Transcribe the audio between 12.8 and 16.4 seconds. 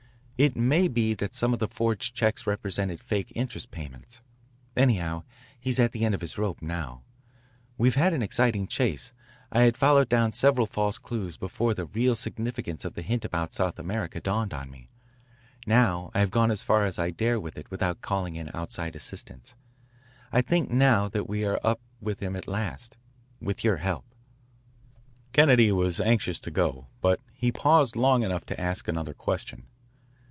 of the hint about South America dawned on me. Now I have